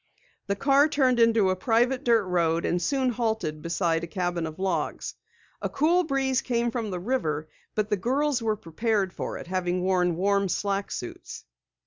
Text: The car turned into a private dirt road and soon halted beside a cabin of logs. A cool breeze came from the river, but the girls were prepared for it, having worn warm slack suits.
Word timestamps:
The 0.47 0.55
car 0.55 0.87
turned 0.89 1.19
into 1.19 1.51
a 1.51 1.55
private 1.55 2.03
dirt 2.03 2.23
road 2.25 2.65
and 2.65 2.81
soon 2.81 3.09
halted 3.09 3.61
beside 3.61 4.03
a 4.03 4.07
cabin 4.07 4.47
of 4.47 4.57
logs. 4.57 5.13
A 5.61 5.69
cool 5.69 6.05
breeze 6.05 6.41
came 6.41 6.71
from 6.71 6.89
the 6.89 6.99
river, 6.99 7.47
but 7.75 7.91
the 7.91 7.97
girls 7.97 8.41
were 8.41 8.55
prepared 8.55 9.13
for 9.13 9.37
it, 9.37 9.45
having 9.45 9.83
worn 9.83 10.15
warm 10.15 10.49
slack 10.49 10.89
suits. 10.89 11.45